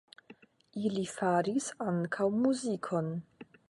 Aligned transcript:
Ili 0.85 1.03
faris 1.17 1.69
ankaŭ 1.93 2.31
muzikon. 2.43 3.17